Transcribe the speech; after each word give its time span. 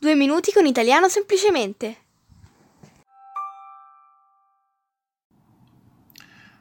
Due 0.00 0.14
minuti 0.14 0.50
con 0.50 0.64
italiano 0.64 1.10
semplicemente. 1.10 1.96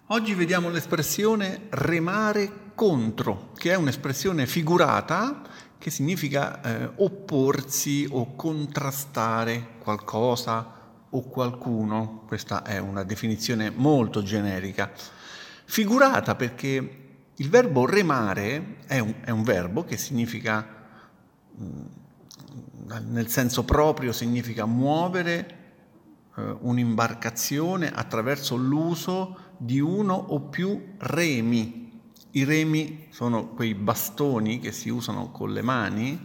Oggi 0.08 0.34
vediamo 0.34 0.70
l'espressione 0.70 1.68
remare 1.70 2.72
contro, 2.76 3.54
che 3.56 3.72
è 3.72 3.76
un'espressione 3.76 4.46
figurata 4.46 5.42
che 5.78 5.90
significa 5.90 6.62
eh, 6.62 6.92
opporsi 6.98 8.06
o 8.12 8.36
contrastare 8.36 9.76
qualcosa 9.80 11.08
o 11.10 11.22
qualcuno. 11.22 12.26
Questa 12.28 12.64
è 12.64 12.78
una 12.78 13.04
definizione 13.04 13.70
molto 13.70 14.22
generica. 14.22 14.92
Figurata 15.64 16.36
perché 16.36 16.98
il 17.34 17.50
verbo 17.50 17.86
remare 17.86 18.80
è 18.86 19.00
un, 19.00 19.16
è 19.24 19.30
un 19.30 19.44
verbo 19.44 19.86
che 19.86 19.96
significa, 19.96 20.68
mm, 21.58 21.86
nel 23.06 23.28
senso 23.28 23.64
proprio, 23.64 24.12
significa 24.12 24.66
muovere 24.66 25.58
eh, 26.36 26.56
un'imbarcazione 26.62 27.92
attraverso 27.92 28.56
l'uso 28.56 29.38
di 29.58 29.80
uno 29.80 30.14
o 30.14 30.42
più 30.42 30.94
remi. 30.98 32.02
I 32.32 32.44
remi 32.44 33.08
sono 33.10 33.50
quei 33.50 33.76
bastoni 33.76 34.60
che 34.60 34.72
si 34.72 34.90
usano 34.90 35.32
con 35.32 35.52
le 35.52 35.62
mani, 35.62 36.20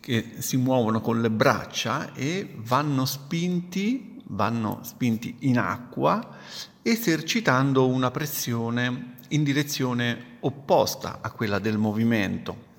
che 0.00 0.34
si 0.38 0.56
muovono 0.56 1.00
con 1.00 1.20
le 1.20 1.30
braccia 1.30 2.12
e 2.12 2.54
vanno 2.58 3.04
spinti, 3.04 4.20
vanno 4.26 4.80
spinti 4.82 5.36
in 5.40 5.58
acqua 5.58 6.36
esercitando 6.82 7.86
una 7.86 8.10
pressione 8.10 9.14
in 9.28 9.44
direzione 9.44 10.36
opposta 10.40 11.18
a 11.20 11.30
quella 11.30 11.58
del 11.58 11.78
movimento. 11.78 12.70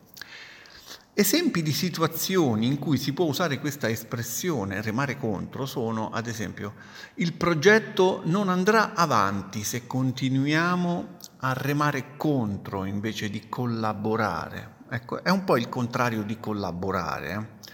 Esempi 1.16 1.62
di 1.62 1.73
situazioni 1.73 2.66
in 2.66 2.80
cui 2.80 2.98
si 2.98 3.13
può 3.13 3.26
usare 3.26 3.59
questa 3.59 3.88
espressione 3.88 4.81
remare 4.81 5.20
contro 5.20 5.67
sono, 5.67 6.09
ad 6.09 6.26
esempio, 6.26 6.74
il 7.15 7.34
progetto 7.34 8.24
non 8.26 8.49
andrà 8.49 8.96
avanti 8.96 9.63
se 9.63 9.85
continuiamo 9.85 11.18
a 11.41 11.54
remare 11.54 12.18
contro 12.18 12.85
invece 12.85 13.29
di 13.29 13.48
collaborare. 13.48 14.77
Ecco, 14.90 15.23
è 15.23 15.29
un 15.29 15.43
po' 15.43 15.57
il 15.57 15.70
contrario 15.70 16.23
di 16.23 16.40
collaborare. 16.40 17.32
Eh. 17.32 17.70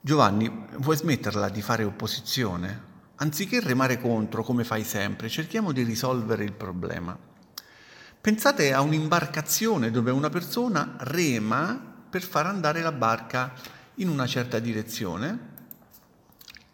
Giovanni, 0.00 0.66
vuoi 0.76 0.96
smetterla 0.96 1.48
di 1.48 1.62
fare 1.62 1.82
opposizione? 1.82 2.90
Anziché 3.16 3.58
remare 3.58 4.00
contro 4.00 4.44
come 4.44 4.62
fai 4.62 4.84
sempre, 4.84 5.28
cerchiamo 5.28 5.72
di 5.72 5.82
risolvere 5.82 6.44
il 6.44 6.52
problema. 6.52 7.18
Pensate 8.20 8.72
a 8.72 8.82
un'imbarcazione 8.82 9.90
dove 9.90 10.12
una 10.12 10.28
persona 10.28 10.94
rema 11.00 11.90
per 12.12 12.20
far 12.20 12.44
andare 12.44 12.82
la 12.82 12.92
barca 12.92 13.54
in 13.94 14.10
una 14.10 14.26
certa 14.26 14.58
direzione 14.58 15.48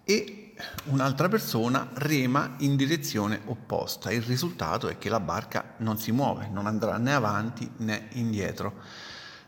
e 0.03 0.55
un'altra 0.87 1.29
persona 1.29 1.91
rema 1.93 2.57
in 2.59 2.75
direzione 2.75 3.43
opposta. 3.45 4.11
Il 4.11 4.23
risultato 4.23 4.89
è 4.89 4.99
che 4.99 5.09
la 5.09 5.21
barca 5.21 5.75
non 5.77 5.97
si 5.97 6.11
muove, 6.11 6.49
non 6.49 6.67
andrà 6.67 6.97
né 6.97 7.15
avanti 7.15 7.71
né 7.77 8.09
indietro. 8.15 8.81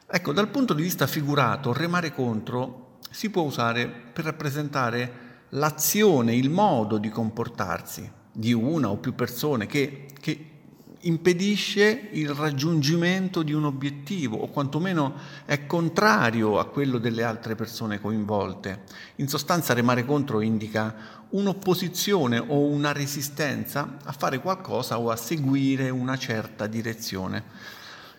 Ecco, 0.07 0.33
dal 0.33 0.51
punto 0.51 0.75
di 0.75 0.83
vista 0.83 1.09
figurato, 1.09 1.73
remare 1.73 2.15
contro 2.15 2.99
si 3.11 3.29
può 3.29 3.43
usare 3.43 3.89
per 3.89 4.27
rappresentare 4.27 5.47
l'azione, 5.49 6.37
il 6.37 6.51
modo 6.51 6.99
di 6.99 7.09
comportarsi 7.09 8.09
di 8.31 8.53
una 8.53 8.91
o 8.91 8.99
più 8.99 9.17
persone 9.17 9.67
che, 9.67 10.07
che 10.21 10.60
impedisce 11.03 12.09
il 12.13 12.31
raggiungimento 12.31 13.43
di 13.43 13.53
un 13.53 13.65
obiettivo 13.65 14.37
o 14.37 14.49
quantomeno 14.49 15.15
è 15.47 15.67
contrario 15.67 16.59
a 16.59 16.67
quello 16.67 16.99
delle 16.99 17.23
altre 17.23 17.55
persone 17.55 18.01
coinvolte. 18.01 18.83
In 19.17 19.29
sostanza 19.29 19.73
remare 19.73 20.05
contro 20.05 20.41
indica 20.41 21.19
un'opposizione 21.31 22.39
o 22.39 22.61
una 22.65 22.93
resistenza 22.93 23.97
a 24.05 24.13
fare 24.13 24.41
qualcosa 24.41 24.99
o 24.99 25.11
a 25.11 25.17
seguire 25.17 25.89
una 25.89 26.19
certa 26.19 26.67
direzione. 26.67 27.45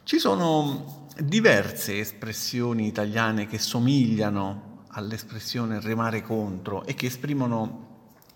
Ci 0.03 0.17
sono 0.17 1.07
diverse 1.17 1.99
espressioni 1.99 2.87
italiane 2.87 3.45
che 3.45 3.59
somigliano 3.59 4.69
all'espressione 4.93 5.79
remare 5.79 6.21
contro 6.21 6.83
e 6.85 6.95
che 6.95 7.05
esprimono 7.05 7.90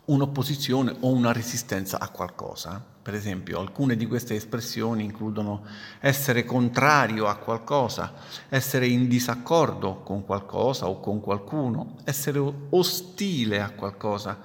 un'opposizione 0.05 0.95
o 0.99 1.09
una 1.09 1.31
resistenza 1.31 1.99
a 1.99 2.09
qualcosa. 2.09 2.83
Per 3.01 3.13
esempio, 3.13 3.59
alcune 3.59 3.95
di 3.95 4.05
queste 4.07 4.35
espressioni 4.35 5.03
includono 5.03 5.63
essere 5.99 6.43
contrario 6.43 7.27
a 7.27 7.35
qualcosa, 7.35 8.13
essere 8.49 8.87
in 8.87 9.07
disaccordo 9.07 10.01
con 10.01 10.25
qualcosa 10.25 10.87
o 10.87 10.99
con 10.99 11.21
qualcuno, 11.21 11.97
essere 12.03 12.39
ostile 12.69 13.61
a 13.61 13.71
qualcosa. 13.71 14.37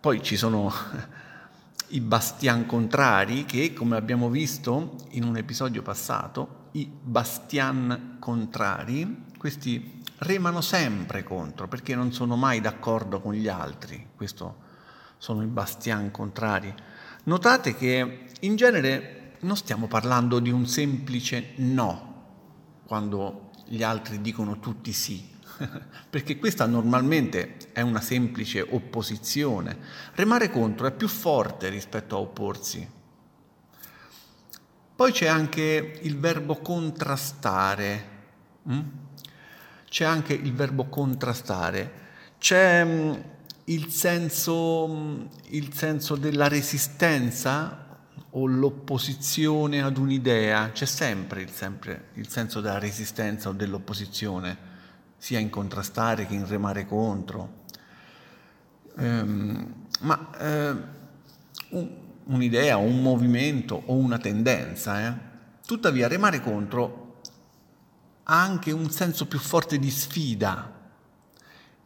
Poi 0.00 0.22
ci 0.22 0.36
sono 0.36 0.72
i 1.88 2.00
bastian 2.00 2.66
contrari 2.66 3.44
che, 3.44 3.72
come 3.72 3.96
abbiamo 3.96 4.28
visto 4.28 4.96
in 5.10 5.24
un 5.24 5.36
episodio 5.36 5.82
passato, 5.82 6.60
i 6.72 6.90
bastian 6.90 8.16
contrari, 8.18 9.24
questi 9.36 10.01
remano 10.22 10.60
sempre 10.60 11.22
contro 11.22 11.68
perché 11.68 11.94
non 11.94 12.12
sono 12.12 12.36
mai 12.36 12.60
d'accordo 12.60 13.20
con 13.20 13.34
gli 13.34 13.48
altri. 13.48 14.08
Questo 14.14 14.70
sono 15.18 15.42
i 15.42 15.46
bastian 15.46 16.10
contrari. 16.10 16.72
Notate 17.24 17.74
che 17.74 18.26
in 18.40 18.56
genere 18.56 19.36
non 19.40 19.56
stiamo 19.56 19.86
parlando 19.86 20.38
di 20.38 20.50
un 20.50 20.66
semplice 20.66 21.52
no 21.56 22.10
quando 22.86 23.50
gli 23.66 23.82
altri 23.82 24.20
dicono 24.20 24.58
tutti 24.58 24.92
sì, 24.92 25.28
perché 26.10 26.38
questa 26.38 26.66
normalmente 26.66 27.56
è 27.72 27.80
una 27.80 28.00
semplice 28.00 28.60
opposizione. 28.60 29.78
Remare 30.14 30.50
contro 30.50 30.86
è 30.86 30.92
più 30.92 31.08
forte 31.08 31.68
rispetto 31.68 32.16
a 32.16 32.20
opporsi. 32.20 33.00
Poi 34.94 35.10
c'è 35.10 35.26
anche 35.26 35.98
il 36.02 36.18
verbo 36.18 36.58
contrastare. 36.58 38.10
Mm? 38.68 39.01
C'è 39.92 40.06
anche 40.06 40.32
il 40.32 40.54
verbo 40.54 40.86
contrastare. 40.86 41.92
C'è 42.38 42.82
mm, 42.82 43.12
il 43.64 43.90
senso, 43.90 45.28
il 45.50 45.74
senso 45.74 46.16
della 46.16 46.48
resistenza 46.48 47.98
o 48.30 48.46
l'opposizione 48.46 49.82
ad 49.82 49.98
un'idea, 49.98 50.70
c'è 50.72 50.86
sempre 50.86 51.42
il, 51.42 51.50
sempre 51.50 52.08
il, 52.14 52.26
senso 52.28 52.62
della 52.62 52.78
resistenza 52.78 53.50
o 53.50 53.52
dell'opposizione, 53.52 54.56
sia 55.18 55.38
in 55.38 55.50
contrastare 55.50 56.24
che 56.26 56.32
in 56.32 56.48
remare 56.48 56.86
contro. 56.86 57.64
Ehm, 58.96 59.74
ma 60.00 60.30
eh, 60.38 60.76
un, 61.68 61.90
un'idea, 62.24 62.78
un 62.78 63.02
movimento 63.02 63.82
o 63.84 63.92
una 63.96 64.16
tendenza, 64.16 65.06
eh? 65.06 65.12
tuttavia 65.66 66.08
remare 66.08 66.40
contro 66.40 67.01
ha 68.24 68.42
anche 68.42 68.70
un 68.70 68.90
senso 68.90 69.26
più 69.26 69.38
forte 69.38 69.78
di 69.78 69.90
sfida 69.90 70.80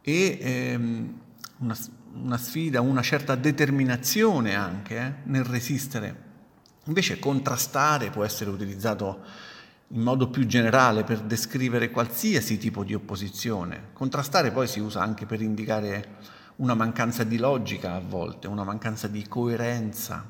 e 0.01 0.37
ehm, 0.39 1.19
una, 1.57 1.77
una 2.13 2.37
sfida, 2.37 2.81
una 2.81 3.01
certa 3.01 3.35
determinazione 3.35 4.55
anche 4.55 4.97
eh, 4.97 5.13
nel 5.23 5.43
resistere. 5.43 6.25
Invece 6.85 7.19
contrastare 7.19 8.09
può 8.09 8.23
essere 8.23 8.49
utilizzato 8.49 9.21
in 9.89 10.01
modo 10.01 10.29
più 10.29 10.45
generale 10.45 11.03
per 11.03 11.21
descrivere 11.21 11.91
qualsiasi 11.91 12.57
tipo 12.57 12.83
di 12.83 12.93
opposizione. 12.93 13.89
Contrastare 13.93 14.51
poi 14.51 14.67
si 14.67 14.79
usa 14.79 15.01
anche 15.01 15.25
per 15.25 15.41
indicare 15.41 16.15
una 16.57 16.73
mancanza 16.73 17.23
di 17.23 17.37
logica 17.37 17.93
a 17.93 18.01
volte, 18.01 18.47
una 18.47 18.63
mancanza 18.63 19.07
di 19.07 19.27
coerenza. 19.27 20.25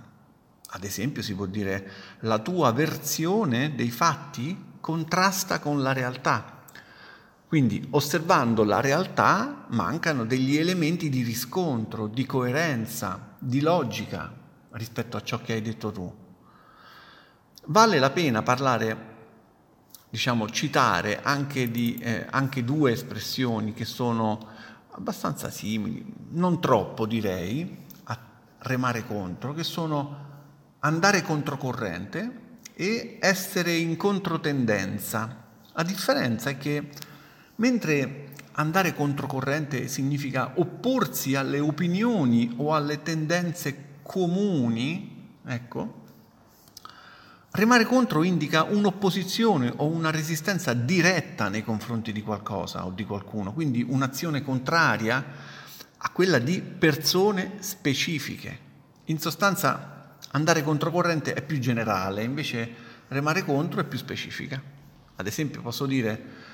Ad 0.69 0.83
esempio 0.83 1.21
si 1.21 1.33
può 1.33 1.45
dire 1.45 1.89
la 2.21 2.39
tua 2.39 2.71
versione 2.71 3.75
dei 3.75 3.89
fatti 3.89 4.65
contrasta 4.87 5.59
con 5.59 5.81
la 5.81 5.91
realtà. 5.91 6.63
Quindi 7.45 7.85
osservando 7.89 8.63
la 8.63 8.79
realtà 8.79 9.65
mancano 9.71 10.23
degli 10.23 10.55
elementi 10.55 11.09
di 11.09 11.23
riscontro, 11.23 12.07
di 12.07 12.25
coerenza, 12.25 13.35
di 13.37 13.59
logica 13.59 14.31
rispetto 14.71 15.17
a 15.17 15.21
ciò 15.21 15.41
che 15.41 15.51
hai 15.51 15.61
detto 15.61 15.91
tu. 15.91 16.15
Vale 17.65 17.99
la 17.99 18.11
pena 18.11 18.43
parlare, 18.43 19.15
diciamo, 20.09 20.49
citare 20.51 21.21
anche, 21.21 21.69
di, 21.69 21.97
eh, 21.97 22.25
anche 22.29 22.63
due 22.63 22.93
espressioni 22.93 23.73
che 23.73 23.83
sono 23.83 24.39
abbastanza 24.91 25.49
simili, 25.49 26.13
non 26.29 26.61
troppo 26.61 27.05
direi, 27.05 27.85
a 28.05 28.17
remare 28.59 29.05
contro, 29.05 29.53
che 29.53 29.65
sono 29.65 30.25
andare 30.79 31.23
controcorrente 31.23 32.45
e 32.79 33.17
essere 33.19 33.75
in 33.75 33.97
controtendenza. 33.97 35.45
La 35.73 35.83
differenza 35.83 36.49
è 36.51 36.57
che 36.57 36.89
Mentre 37.57 38.29
andare 38.53 38.93
controcorrente 38.93 39.87
significa 39.87 40.51
opporsi 40.55 41.35
alle 41.35 41.59
opinioni 41.59 42.53
o 42.57 42.75
alle 42.75 43.01
tendenze 43.01 43.99
comuni, 44.03 45.29
ecco, 45.45 46.05
Remare 47.49 47.85
contro 47.85 48.21
indica 48.21 48.63
un'opposizione 48.63 49.73
o 49.77 49.87
una 49.87 50.11
resistenza 50.11 50.73
diretta 50.73 51.49
nei 51.49 51.63
confronti 51.63 52.11
di 52.11 52.21
qualcosa 52.21 52.85
o 52.85 52.91
di 52.91 53.03
qualcuno, 53.03 53.51
quindi 53.51 53.83
un'azione 53.87 54.43
contraria 54.43 55.25
a 55.97 56.09
quella 56.11 56.37
di 56.37 56.61
persone 56.61 57.53
specifiche. 57.59 58.59
In 59.05 59.19
sostanza 59.19 59.96
andare 60.31 60.63
controcorrente 60.63 61.33
è 61.33 61.41
più 61.41 61.59
generale, 61.59 62.23
invece 62.23 62.69
remare 63.07 63.43
contro 63.43 63.81
è 63.81 63.85
più 63.85 63.97
specifica. 63.97 64.61
Ad 65.15 65.27
esempio 65.27 65.61
posso 65.61 65.85
dire 65.85 66.45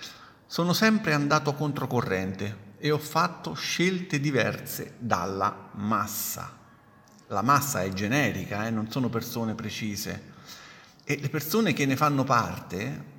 sono 0.45 0.73
sempre 0.73 1.13
andato 1.13 1.53
controcorrente 1.53 2.71
e 2.77 2.91
ho 2.91 2.99
fatto 2.99 3.53
scelte 3.53 4.19
diverse 4.19 4.95
dalla 4.99 5.69
massa. 5.73 6.61
La 7.27 7.41
massa 7.41 7.81
è 7.81 7.89
generica, 7.89 8.67
eh, 8.67 8.69
non 8.69 8.91
sono 8.91 9.09
persone 9.09 9.55
precise 9.55 10.31
e 11.03 11.19
le 11.19 11.29
persone 11.29 11.73
che 11.73 11.85
ne 11.85 11.95
fanno 11.95 12.23
parte 12.23 13.11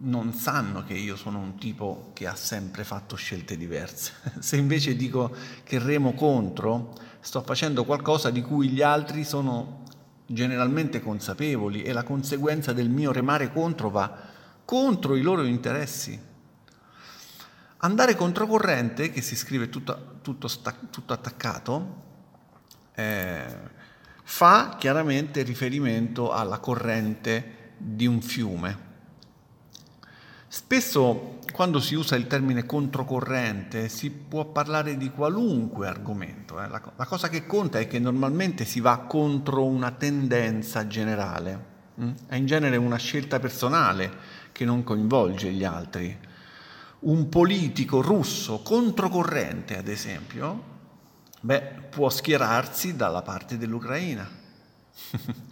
non 0.00 0.32
sanno 0.32 0.84
che 0.84 0.94
io 0.94 1.16
sono 1.16 1.38
un 1.38 1.56
tipo 1.56 2.10
che 2.14 2.26
ha 2.26 2.36
sempre 2.36 2.84
fatto 2.84 3.16
scelte 3.16 3.56
diverse. 3.56 4.12
Se 4.38 4.56
invece 4.56 4.94
dico 4.94 5.34
che 5.64 5.78
remo 5.78 6.14
contro, 6.14 6.94
sto 7.20 7.42
facendo 7.42 7.84
qualcosa 7.84 8.30
di 8.30 8.42
cui 8.42 8.68
gli 8.68 8.82
altri 8.82 9.24
sono 9.24 9.84
generalmente 10.30 11.00
consapevoli 11.00 11.82
e 11.82 11.92
la 11.92 12.02
conseguenza 12.02 12.74
del 12.74 12.90
mio 12.90 13.12
remare 13.12 13.50
contro 13.50 13.88
va 13.88 14.14
contro 14.64 15.16
i 15.16 15.22
loro 15.22 15.44
interessi. 15.44 16.20
Andare 17.78 18.14
controcorrente, 18.14 19.10
che 19.10 19.22
si 19.22 19.34
scrive 19.34 19.70
tutto, 19.70 20.18
tutto, 20.20 20.50
tutto 20.90 21.12
attaccato, 21.14 22.02
eh, 22.94 23.46
fa 24.24 24.76
chiaramente 24.78 25.42
riferimento 25.42 26.30
alla 26.32 26.58
corrente 26.58 27.72
di 27.78 28.06
un 28.06 28.20
fiume. 28.20 28.86
Spesso 30.48 31.37
quando 31.52 31.80
si 31.80 31.94
usa 31.94 32.16
il 32.16 32.26
termine 32.26 32.64
controcorrente 32.64 33.88
si 33.88 34.10
può 34.10 34.44
parlare 34.46 34.96
di 34.96 35.10
qualunque 35.10 35.86
argomento. 35.86 36.62
Eh. 36.62 36.68
La, 36.68 36.80
la, 36.96 37.06
cosa 37.06 37.28
che 37.28 37.46
conta 37.46 37.78
è 37.78 37.86
che 37.86 37.98
normalmente 37.98 38.64
si 38.64 38.80
va 38.80 38.98
contro 38.98 39.64
una 39.64 39.90
tendenza 39.90 40.86
generale. 40.86 41.64
Mm? 42.00 42.10
È 42.26 42.36
in 42.36 42.46
genere 42.46 42.76
una 42.76 42.96
scelta 42.96 43.38
personale 43.38 44.10
che 44.52 44.64
non 44.64 44.84
coinvolge 44.84 45.50
gli 45.50 45.64
altri. 45.64 46.16
Un 47.00 47.28
politico 47.28 48.00
russo 48.00 48.60
controcorrente, 48.62 49.76
ad 49.76 49.88
esempio, 49.88 50.76
Beh, 51.40 51.60
può 51.88 52.08
schierarsi 52.10 52.96
dalla 52.96 53.22
parte 53.22 53.58
dell'Ucraina. 53.58 54.28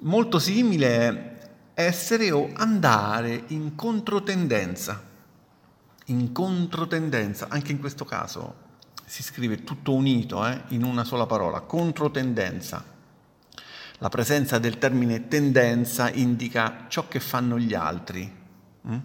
Molto 0.00 0.38
simile 0.38 1.33
essere 1.74 2.30
o 2.30 2.50
andare 2.54 3.44
in 3.48 3.74
controtendenza. 3.74 5.02
In 6.06 6.32
controtendenza, 6.32 7.48
anche 7.48 7.72
in 7.72 7.80
questo 7.80 8.04
caso 8.04 8.62
si 9.04 9.22
scrive 9.22 9.64
tutto 9.64 9.92
unito 9.92 10.46
eh, 10.46 10.62
in 10.68 10.82
una 10.82 11.04
sola 11.04 11.26
parola, 11.26 11.60
controtendenza. 11.60 12.92
La 13.98 14.08
presenza 14.08 14.58
del 14.58 14.78
termine 14.78 15.28
tendenza 15.28 16.10
indica 16.10 16.86
ciò 16.88 17.08
che 17.08 17.20
fanno 17.20 17.58
gli 17.58 17.74
altri. 17.74 18.42
Mm? 18.86 18.98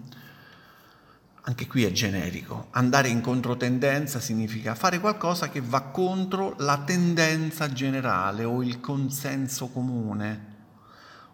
anche 1.50 1.65
qui 1.65 1.83
è 1.83 1.92
generico. 1.92 2.68
Andare 2.72 3.07
in 3.07 3.22
controtendenza 3.22 4.19
significa 4.19 4.75
fare 4.75 5.00
qualcosa 5.00 5.50
che 5.50 5.62
va 5.62 5.81
contro 5.81 6.54
la 6.60 6.83
tendenza 6.86 7.72
generale 7.72 8.44
o 8.44 8.62
il 8.62 8.80
consenso 8.80 9.68
comune. 9.69 10.49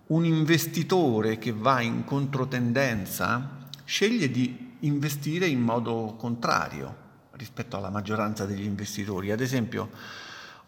Un 0.07 0.25
investitore 0.25 1.37
che 1.37 1.51
va 1.51 1.81
in 1.81 2.03
controtendenza 2.03 3.67
sceglie 3.83 4.29
di 4.29 4.75
investire 4.81 5.47
in 5.47 5.61
modo 5.61 6.15
contrario 6.17 7.03
rispetto 7.31 7.77
alla 7.77 7.89
maggioranza 7.89 8.45
degli 8.45 8.63
investitori. 8.63 9.31
Ad 9.31 9.41
esempio, 9.41 9.89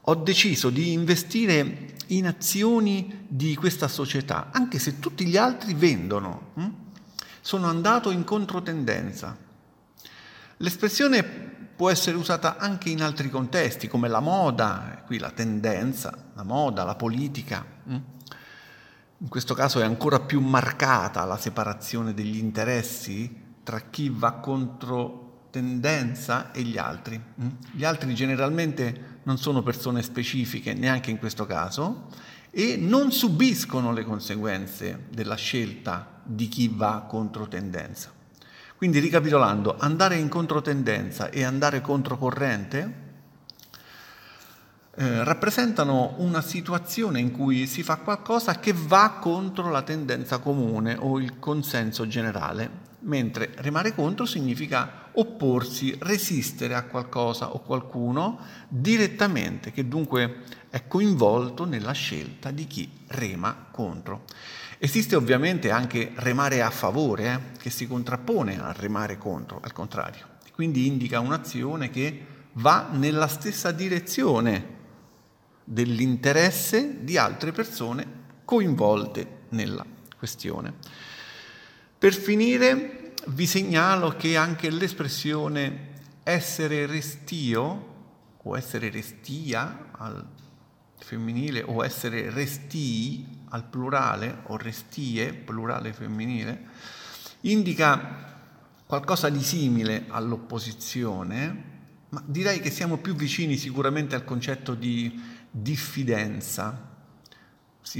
ho 0.02 0.16
deciso 0.16 0.70
di 0.70 0.92
investire 0.92 1.96
in 2.08 2.28
azioni 2.28 3.26
di 3.28 3.56
questa 3.56 3.88
società, 3.88 4.50
anche 4.52 4.80
se 4.80 5.00
tutti 5.00 5.26
gli 5.26 5.38
altri 5.38 5.74
vendono. 5.74 6.52
Hm? 6.56 6.70
sono 7.48 7.68
andato 7.68 8.12
in 8.12 8.26
controtendenza. 8.26 9.34
L'espressione 10.58 11.24
può 11.24 11.90
essere 11.90 12.18
usata 12.18 12.58
anche 12.58 12.90
in 12.90 13.02
altri 13.02 13.30
contesti, 13.30 13.88
come 13.88 14.10
la 14.10 14.20
moda, 14.20 15.02
qui 15.06 15.18
la 15.18 15.32
tendenza, 15.32 16.14
la 16.34 16.44
moda, 16.44 16.84
la 16.84 16.96
politica. 16.96 17.66
In 19.20 19.30
questo 19.30 19.56
caso 19.56 19.80
è 19.80 19.84
ancora 19.84 20.20
più 20.20 20.40
marcata 20.40 21.26
la 21.26 21.38
separazione 21.38 22.14
degli 22.14 22.38
interessi 22.38 23.46
tra 23.64 23.80
chi 23.80 24.10
va 24.14 24.34
contro 24.34 25.48
tendenza 25.50 26.52
e 26.52 26.62
gli 26.62 26.78
altri. 26.78 27.20
Mm? 27.20 27.48
Gli 27.72 27.84
altri 27.84 28.14
generalmente 28.14 29.22
non 29.24 29.40
sono 29.40 29.64
persone 29.64 30.04
specifiche, 30.04 30.76
neanche 30.76 31.10
in 31.10 31.18
questo 31.18 31.48
caso, 31.48 32.10
e 32.52 32.78
non 32.78 33.12
subiscono 33.12 33.92
le 33.92 34.04
conseguenze 34.04 35.06
della 35.10 35.36
scelta 35.36 36.22
di 36.24 36.48
chi 36.48 36.72
va 36.72 37.06
contro 37.08 37.48
tendenza. 37.48 38.12
Quindi 38.76 39.00
ricapitolando, 39.00 39.78
andare 39.80 40.18
in 40.18 40.30
controtendenza 40.30 41.32
e 41.32 41.44
andare 41.44 41.82
controcorrente 41.82 43.06
eh, 45.00 45.24
rappresentano 45.24 46.16
una 46.18 46.42
situazione 46.42 47.20
in 47.20 47.30
cui 47.30 47.68
si 47.68 47.84
fa 47.84 47.98
qualcosa 47.98 48.60
che 48.60 48.74
va 48.76 49.20
contro 49.22 49.70
la 49.70 49.84
tendenza 49.84 50.40
comune 50.40 50.96
o 50.98 51.20
il 51.20 51.38
consenso 51.38 52.08
generale, 52.08 52.68
mentre 53.02 53.52
remare 53.58 53.94
contro 53.94 54.26
significa 54.26 55.10
opporsi, 55.12 55.96
resistere 56.00 56.74
a 56.74 56.86
qualcosa 56.86 57.54
o 57.54 57.60
qualcuno 57.60 58.40
direttamente, 58.68 59.72
che 59.72 59.88
dunque 59.88 60.38
è 60.72 60.88
coinvolto 60.88 61.66
nella 61.66 61.92
scelta 61.92 62.50
di 62.50 62.66
chi 62.66 62.90
rema 63.10 63.68
contro. 63.70 64.24
Esiste 64.80 65.16
ovviamente 65.16 65.70
anche 65.70 66.12
remare 66.16 66.64
a 66.64 66.72
favore, 66.72 67.34
eh, 67.34 67.60
che 67.60 67.70
si 67.70 67.86
contrappone 67.86 68.60
a 68.60 68.72
remare 68.72 69.20
contro, 69.20 69.60
al 69.62 69.74
contrario. 69.74 70.26
Quindi 70.54 70.88
indica 70.88 71.20
un'azione 71.20 71.92
che 71.92 72.26
va 72.54 72.90
nella 72.92 73.28
stessa 73.28 73.72
direzione 73.72 74.77
dell'interesse 75.70 77.04
di 77.04 77.18
altre 77.18 77.52
persone 77.52 78.06
coinvolte 78.46 79.40
nella 79.50 79.86
questione. 80.18 80.74
Per 81.98 82.14
finire 82.14 83.14
vi 83.28 83.46
segnalo 83.46 84.16
che 84.16 84.38
anche 84.38 84.70
l'espressione 84.70 85.96
essere 86.24 86.86
restio 86.86 87.96
o 88.38 88.56
essere 88.56 88.90
restia 88.90 89.90
al 89.92 90.26
femminile 90.98 91.64
o 91.64 91.84
essere 91.84 92.30
restii 92.30 93.40
al 93.50 93.66
plurale 93.66 94.44
o 94.44 94.56
restie, 94.56 95.34
plurale 95.34 95.92
femminile, 95.92 96.66
indica 97.42 98.36
qualcosa 98.86 99.28
di 99.28 99.44
simile 99.44 100.06
all'opposizione, 100.08 101.76
ma 102.10 102.24
direi 102.26 102.62
che 102.62 102.72
siamo 102.72 102.98
più 102.98 103.16
vicini 103.16 103.58
sicuramente 103.58 104.16
al 104.16 104.24
concetto 104.24 104.74
di 104.74 105.36
diffidenza. 105.62 106.96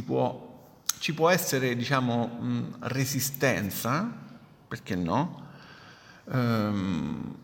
Può, 0.06 0.82
ci 1.00 1.14
può 1.14 1.30
essere, 1.30 1.76
diciamo, 1.76 2.76
resistenza, 2.82 4.12
perché 4.68 4.96
no? 4.96 5.46
Um, 6.26 7.36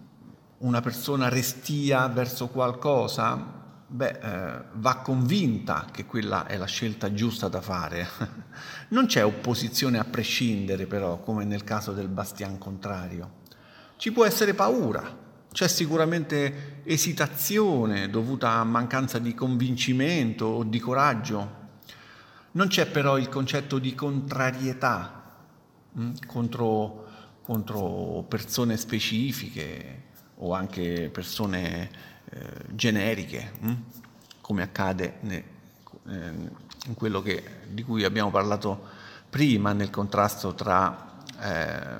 una 0.57 0.81
persona 0.81 1.29
restia 1.29 2.07
verso 2.07 2.47
qualcosa 2.47 3.61
beh, 3.87 4.19
eh, 4.21 4.61
va 4.73 4.97
convinta 4.97 5.87
che 5.91 6.05
quella 6.05 6.47
è 6.47 6.57
la 6.57 6.65
scelta 6.65 7.13
giusta 7.13 7.47
da 7.47 7.61
fare. 7.61 8.07
Non 8.89 9.07
c'è 9.07 9.25
opposizione 9.25 9.97
a 9.97 10.03
prescindere 10.03 10.85
però, 10.85 11.19
come 11.19 11.45
nel 11.45 11.63
caso 11.63 11.93
del 11.93 12.07
bastian 12.07 12.57
contrario. 12.59 13.41
Ci 13.97 14.11
può 14.11 14.25
essere 14.25 14.53
paura, 14.53 15.03
c'è 15.53 15.67
sicuramente 15.67 16.81
esitazione 16.83 18.09
dovuta 18.09 18.53
a 18.53 18.63
mancanza 18.63 19.19
di 19.19 19.35
convincimento 19.35 20.45
o 20.45 20.63
di 20.63 20.79
coraggio. 20.79 21.61
Non 22.53 22.67
c'è 22.67 22.87
però 22.87 23.19
il 23.19 23.29
concetto 23.29 23.77
di 23.77 23.93
contrarietà 23.93 25.37
mh, 25.91 26.01
hm, 26.01 26.13
contro, 26.25 27.05
contro 27.43 28.25
persone 28.27 28.77
specifiche 28.77 30.01
o 30.37 30.53
anche 30.53 31.09
persone 31.13 31.89
eh, 32.31 32.49
generiche, 32.71 33.51
hm? 33.59 33.73
come 34.41 34.63
accade 34.63 35.17
ne, 35.21 35.43
eh, 36.07 36.31
in 36.87 36.95
quello 36.95 37.21
che, 37.21 37.43
di 37.69 37.83
cui 37.83 38.03
abbiamo 38.03 38.31
parlato 38.31 38.89
prima 39.29 39.71
nel 39.71 39.91
contrasto 39.91 40.55
tra 40.55 41.17
eh, 41.39 41.97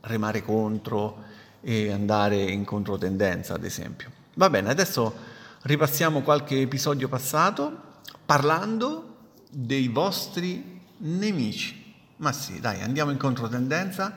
remare 0.00 0.42
contro 0.42 1.30
e 1.62 1.90
andare 1.90 2.42
in 2.42 2.64
controtendenza, 2.64 3.54
ad 3.54 3.64
esempio. 3.64 4.10
Va 4.34 4.50
bene, 4.50 4.68
adesso 4.68 5.14
ripassiamo 5.62 6.22
qualche 6.22 6.60
episodio 6.60 7.08
passato 7.08 7.90
parlando 8.26 9.16
dei 9.50 9.88
vostri 9.88 10.80
nemici. 10.98 11.94
Ma 12.16 12.32
sì, 12.32 12.60
dai, 12.60 12.82
andiamo 12.82 13.10
in 13.10 13.18
controtendenza. 13.18 14.14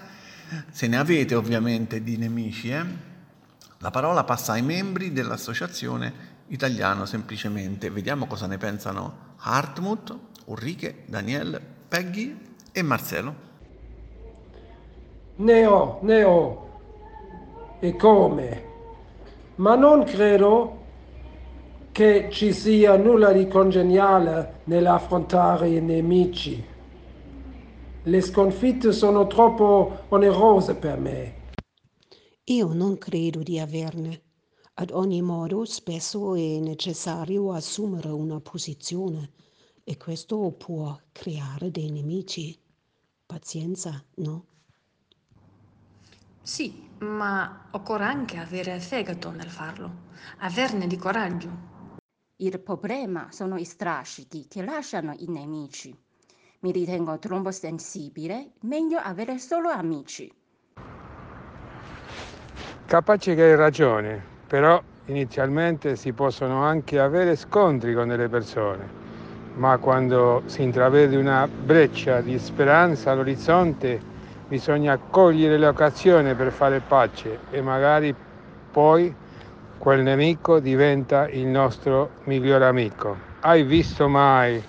Se 0.69 0.87
ne 0.87 0.97
avete 0.97 1.35
ovviamente 1.35 2.03
di 2.03 2.17
nemici, 2.17 2.69
eh? 2.69 2.83
La 3.79 3.91
parola 3.91 4.23
passa 4.23 4.53
ai 4.53 4.61
membri 4.61 5.11
dell'associazione 5.11 6.33
italiano 6.47 7.05
semplicemente. 7.05 7.89
Vediamo 7.89 8.25
cosa 8.25 8.47
ne 8.47 8.57
pensano 8.57 9.33
Hartmut, 9.37 10.17
Ulrike, 10.45 11.03
Daniel, 11.05 11.61
Peggy 11.87 12.37
e 12.71 12.81
Marcello. 12.81 13.43
Neo, 15.37 15.99
Neo, 16.03 16.64
e 17.85 17.95
come? 17.95 18.63
Ma 19.55 19.75
non 19.75 20.03
credo 20.03 20.83
che 21.91 22.29
ci 22.31 22.51
sia 22.51 22.97
nulla 22.97 23.31
di 23.31 23.47
congeniale 23.47 24.61
nell'affrontare 24.65 25.69
i 25.69 25.81
nemici. 25.81 26.63
Le 28.03 28.21
sconfitte 28.21 28.91
sono 28.91 29.27
troppo 29.27 30.05
onerose 30.09 30.75
per 30.75 30.99
me. 30.99 31.43
Io 32.45 32.73
non 32.73 32.97
credo 32.97 33.41
di 33.41 33.59
averne. 33.59 34.21
Ad 34.75 34.91
ogni 34.91 35.21
modo, 35.21 35.63
spesso 35.63 36.35
è 36.35 36.59
necessario 36.59 37.53
assumere 37.53 38.09
una 38.09 38.41
posizione 38.41 39.31
e 39.83 39.95
questo 39.95 40.51
può 40.51 40.99
creare 41.11 41.71
dei 41.71 41.89
nemici. 41.91 42.59
Pazienza, 43.25 44.03
no? 44.15 44.45
Sì, 46.41 46.84
ma 46.99 47.67
occorre 47.71 48.05
anche 48.05 48.37
avere 48.37 48.79
fegato 48.79 49.31
nel 49.31 49.49
farlo, 49.49 50.03
averne 50.39 50.87
di 50.87 50.97
coraggio. 50.97 51.49
Il 52.37 52.59
problema 52.59 53.27
sono 53.31 53.57
i 53.57 53.65
strascichi 53.65 54.47
che 54.47 54.63
lasciano 54.63 55.13
i 55.17 55.25
nemici. 55.27 55.95
Mi 56.59 56.71
ritengo 56.71 57.17
troppo 57.19 57.51
sensibile, 57.51 58.53
meglio 58.61 58.97
avere 58.97 59.37
solo 59.37 59.69
amici. 59.69 60.31
Capace 62.85 63.35
che 63.35 63.41
hai 63.41 63.55
ragione, 63.55 64.23
però 64.47 64.81
inizialmente 65.05 65.95
si 65.95 66.13
possono 66.13 66.63
anche 66.63 66.99
avere 66.99 67.35
scontri 67.35 67.93
con 67.93 68.07
delle 68.07 68.29
persone, 68.29 68.87
ma 69.55 69.77
quando 69.77 70.43
si 70.45 70.61
intravede 70.63 71.15
una 71.17 71.47
breccia 71.47 72.21
di 72.21 72.37
speranza 72.39 73.11
all'orizzonte 73.11 74.13
bisogna 74.47 74.97
cogliere 74.97 75.57
l'occasione 75.57 76.35
per 76.35 76.51
fare 76.51 76.81
pace 76.81 77.39
e 77.49 77.61
magari 77.61 78.13
poi 78.71 79.13
quel 79.77 80.01
nemico 80.01 80.59
diventa 80.59 81.27
il 81.29 81.47
nostro 81.47 82.11
miglior 82.25 82.61
amico. 82.63 83.17
Hai 83.41 83.63
visto 83.63 84.07
mai 84.07 84.63